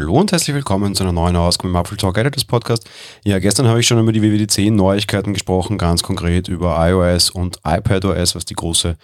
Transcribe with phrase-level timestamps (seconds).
[0.00, 2.88] Hallo und herzlich willkommen zu einer neuen Ausgabe im Apple Talk Editors Podcast.
[3.22, 7.58] Ja, gestern habe ich schon über die WWDC Neuigkeiten gesprochen, ganz konkret über iOS und
[7.66, 8.96] iPadOS, was die große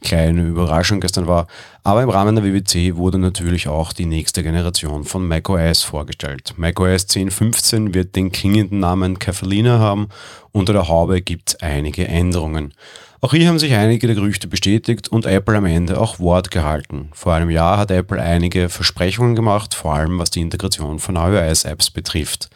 [0.00, 1.48] kleine Überraschung gestern war.
[1.84, 6.54] Aber im Rahmen der WWC wurde natürlich auch die nächste Generation von macOS vorgestellt.
[6.56, 10.08] macOS 10.15 wird den klingenden Namen Catalina haben.
[10.52, 12.72] Unter der Haube gibt es einige Änderungen.
[13.20, 17.08] Auch hier haben sich einige der Gerüchte bestätigt und Apple am Ende auch Wort gehalten.
[17.12, 21.90] Vor einem Jahr hat Apple einige Versprechungen gemacht, vor allem was die Integration von iOS-Apps
[21.90, 22.48] betrifft.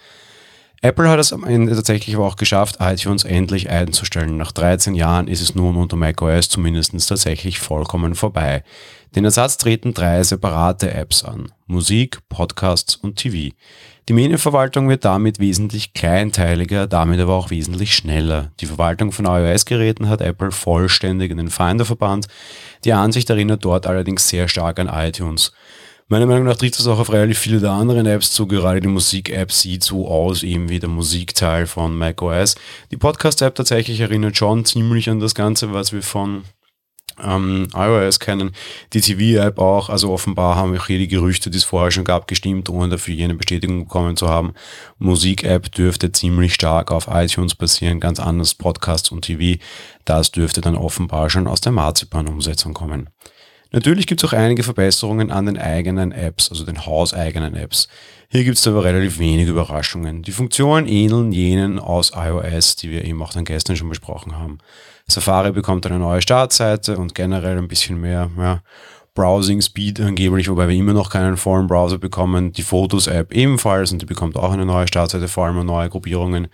[0.85, 4.37] Apple hat es am Ende tatsächlich aber auch geschafft, iTunes endlich einzustellen.
[4.37, 8.65] Nach 13 Jahren ist es nun unter macOS zumindest tatsächlich vollkommen vorbei.
[9.15, 11.53] Den Ersatz treten drei separate Apps an.
[11.69, 13.55] Musik, Podcasts und TV.
[14.09, 18.51] Die Medienverwaltung wird damit wesentlich kleinteiliger, damit aber auch wesentlich schneller.
[18.59, 22.27] Die Verwaltung von iOS-Geräten hat Apple vollständig in den Finder verbannt.
[22.85, 25.53] Die Ansicht erinnert dort allerdings sehr stark an iTunes.
[26.13, 28.47] Meiner Meinung nach trifft das auch auf relativ viele der anderen Apps zu.
[28.47, 32.55] Gerade die Musik-App sieht so aus, eben wie der Musikteil von macOS.
[32.91, 36.43] Die Podcast-App tatsächlich erinnert schon ziemlich an das Ganze, was wir von
[37.19, 38.51] ähm, iOS kennen,
[38.93, 39.89] die TV-App auch.
[39.89, 43.15] Also offenbar haben auch hier die Gerüchte, die es vorher schon gab, gestimmt, ohne dafür
[43.15, 44.53] jene Bestätigung bekommen zu haben.
[44.99, 49.59] Musik-App dürfte ziemlich stark auf iTunes basieren, ganz anders Podcasts und TV.
[50.05, 53.09] Das dürfte dann offenbar schon aus der Marzipan-Umsetzung kommen.
[53.73, 57.89] Natürlich gibt es auch einige Verbesserungen an den eigenen Apps, also den hauseigenen Apps.
[58.29, 60.23] Hier gibt es aber relativ wenig Überraschungen.
[60.23, 64.59] Die Funktionen ähneln jenen aus iOS, die wir eben auch dann gestern schon besprochen haben.
[65.07, 68.63] Safari bekommt eine neue Startseite und generell ein bisschen mehr ja,
[69.15, 72.53] Browsing Speed angeblich, wobei wir immer noch keinen vollen Browser bekommen.
[72.53, 76.49] Die Fotos-App ebenfalls und die bekommt auch eine neue Startseite, vor allem neue Gruppierungen.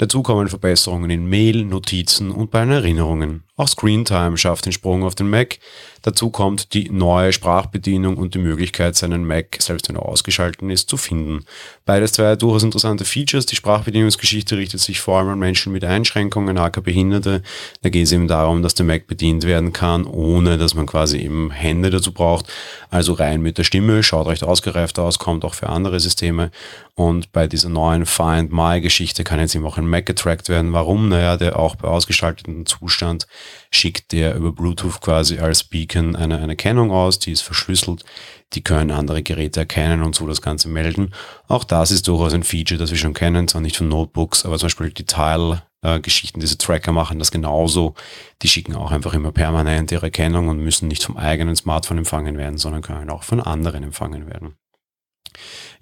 [0.00, 3.42] Dazu kommen Verbesserungen in Mail, Notizen und bei den Erinnerungen.
[3.60, 5.58] Auch Screentime schafft den Sprung auf den Mac.
[6.00, 10.88] Dazu kommt die neue Sprachbedienung und die Möglichkeit, seinen Mac, selbst wenn er ausgeschaltet ist,
[10.88, 11.44] zu finden.
[11.84, 13.44] Beides zwei durchaus interessante Features.
[13.44, 17.42] Die Sprachbedienungsgeschichte richtet sich vor allem an Menschen mit Einschränkungen, aka Behinderte.
[17.82, 21.18] Da geht es eben darum, dass der Mac bedient werden kann, ohne dass man quasi
[21.18, 22.46] eben Hände dazu braucht.
[22.88, 26.50] Also rein mit der Stimme, schaut recht ausgereift aus, kommt auch für andere Systeme.
[26.94, 30.72] Und bei dieser neuen Find My Geschichte kann jetzt eben auch ein Mac getrackt werden.
[30.72, 31.08] Warum?
[31.08, 33.26] Naja, der auch bei ausgeschaltetem Zustand
[33.70, 38.04] schickt der über Bluetooth quasi als Beacon eine, eine Kennung aus, die ist verschlüsselt,
[38.52, 41.14] die können andere Geräte erkennen und so das Ganze melden.
[41.48, 44.58] Auch das ist durchaus ein Feature, das wir schon kennen, zwar nicht von Notebooks, aber
[44.58, 47.94] zum Beispiel die Tile-Geschichten, diese Tracker machen das genauso.
[48.42, 52.38] Die schicken auch einfach immer permanent ihre Kennung und müssen nicht vom eigenen Smartphone empfangen
[52.38, 54.56] werden, sondern können auch von anderen empfangen werden.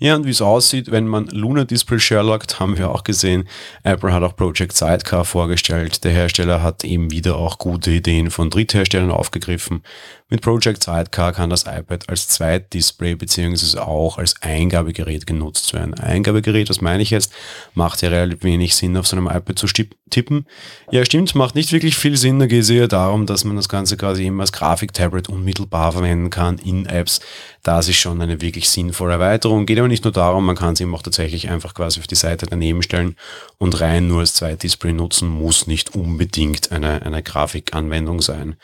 [0.01, 3.49] Ja, und wie es aussieht, wenn man Luna Display Sherlockt, haben wir auch gesehen.
[3.83, 6.05] Apple hat auch Project Sidecar vorgestellt.
[6.05, 9.83] Der Hersteller hat eben wieder auch gute Ideen von Drittherstellern aufgegriffen.
[10.31, 15.95] Mit Project Sidecar kann das iPad als Zweitdisplay beziehungsweise auch als Eingabegerät genutzt werden.
[15.95, 17.33] Eingabegerät, was meine ich jetzt?
[17.73, 19.67] Macht ja relativ wenig Sinn, auf so einem iPad zu
[20.11, 20.45] tippen.
[20.91, 22.41] Ja, stimmt, macht nicht wirklich viel Sinn.
[22.41, 26.29] Da geht es eher darum, dass man das Ganze quasi eben als Grafiktablet unmittelbar verwenden
[26.29, 27.21] kann in Apps.
[27.63, 29.65] Das ist schon eine wirklich sinnvolle Erweiterung.
[29.65, 32.17] Geht aber nicht nur darum, man kann es eben auch tatsächlich einfach quasi auf die
[32.17, 33.17] Seite daneben stellen
[33.57, 38.57] und rein nur als Zweitdisplay nutzen, muss nicht unbedingt eine, eine Grafikanwendung sein.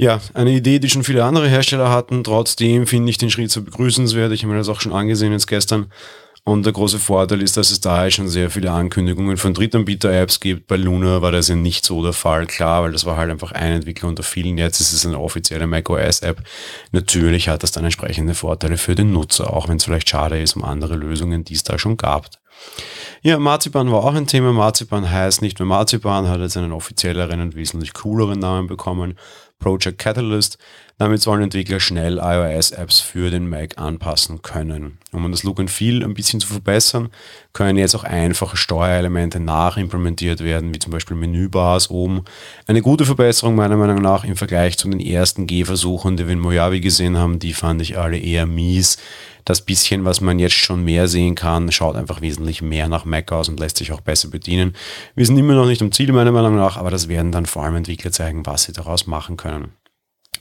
[0.00, 2.22] Ja, eine Idee, die schon viele andere Hersteller hatten.
[2.22, 4.30] Trotzdem finde ich den Schritt so begrüßenswert.
[4.30, 5.90] Ich habe mir das auch schon angesehen jetzt gestern.
[6.44, 10.68] Und der große Vorteil ist, dass es da schon sehr viele Ankündigungen von Drittanbieter-Apps gibt.
[10.68, 13.50] Bei Luna war das ja nicht so der Fall, klar, weil das war halt einfach
[13.50, 14.56] ein Entwickler unter vielen.
[14.56, 16.44] Jetzt ist es eine offizielle macOS-App.
[16.92, 20.54] Natürlich hat das dann entsprechende Vorteile für den Nutzer, auch wenn es vielleicht schade ist
[20.54, 22.30] um andere Lösungen, die es da schon gab.
[23.22, 24.52] Ja, Marzipan war auch ein Thema.
[24.52, 29.18] Marzipan heißt nicht mehr Marzipan, hat jetzt einen offizielleren und wesentlich cooleren Namen bekommen.
[29.58, 30.58] Project Catalyst.
[30.98, 34.98] Damit sollen Entwickler schnell iOS-Apps für den Mac anpassen können.
[35.12, 37.10] Um das Look and Feel ein bisschen zu verbessern,
[37.52, 42.24] können jetzt auch einfache Steuerelemente nachimplementiert werden, wie zum Beispiel Menübars oben.
[42.66, 46.40] Eine gute Verbesserung meiner Meinung nach im Vergleich zu den ersten G-Versuchen, die wir in
[46.40, 48.98] Mojave gesehen haben, die fand ich alle eher mies.
[49.48, 53.32] Das bisschen, was man jetzt schon mehr sehen kann, schaut einfach wesentlich mehr nach Mac
[53.32, 54.74] aus und lässt sich auch besser bedienen.
[55.14, 57.64] Wir sind immer noch nicht am Ziel meiner Meinung nach, aber das werden dann vor
[57.64, 59.72] allem Entwickler zeigen, was sie daraus machen können.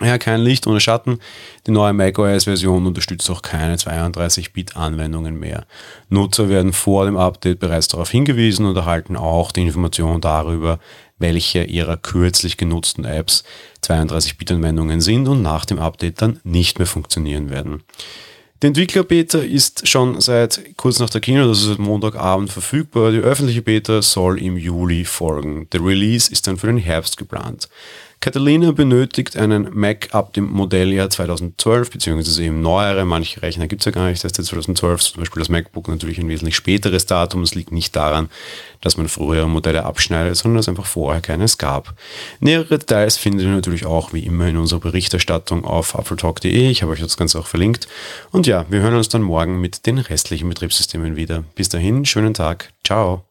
[0.01, 1.19] Ja, kein Licht ohne Schatten.
[1.65, 5.65] Die neue macOS-Version unterstützt auch keine 32-Bit-Anwendungen mehr.
[6.10, 10.80] Nutzer werden vor dem Update bereits darauf hingewiesen und erhalten auch die Information darüber,
[11.18, 13.45] welche ihrer kürzlich genutzten Apps
[13.83, 17.83] 32-Bit-Anwendungen sind und nach dem Update dann nicht mehr funktionieren werden.
[18.63, 23.12] Die Entwickler-Beta ist schon seit kurz nach der Kino, das ist Montagabend verfügbar.
[23.12, 25.68] Die öffentliche Beta soll im Juli folgen.
[25.71, 27.69] Der Release ist dann für den Herbst geplant.
[28.19, 33.06] Catalina benötigt einen Mac ab dem Modelljahr 2012, beziehungsweise eben neuere.
[33.06, 35.02] Manche Rechner gibt es ja gar nicht erst 2012.
[35.02, 37.44] Zum Beispiel das MacBook natürlich ein wesentlich späteres Datum.
[37.44, 38.30] Es liegt nicht daran,
[38.81, 41.94] dass man frühere Modelle abschneidet, sondern dass einfach vorher keines gab.
[42.40, 46.72] Nähere Details findet ihr natürlich auch wie immer in unserer Berichterstattung auf apfeltalk.de.
[46.72, 47.88] Ich habe euch das Ganze auch verlinkt.
[48.31, 51.44] Und ja, wir hören uns dann morgen mit den restlichen Betriebssystemen wieder.
[51.54, 52.74] Bis dahin, schönen Tag.
[52.84, 53.26] Ciao.